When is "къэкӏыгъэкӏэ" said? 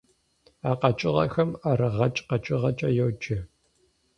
2.27-2.89